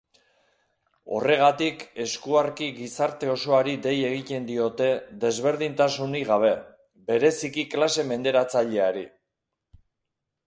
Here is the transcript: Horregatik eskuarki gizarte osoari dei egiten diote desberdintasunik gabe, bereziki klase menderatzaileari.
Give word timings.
Horregatik 1.15 1.83
eskuarki 2.05 2.69
gizarte 2.77 3.29
osoari 3.33 3.75
dei 3.83 3.93
egiten 4.07 4.47
diote 4.49 4.87
desberdintasunik 5.25 6.27
gabe, 6.31 6.51
bereziki 7.11 7.67
klase 7.75 8.07
menderatzaileari. 8.13 9.05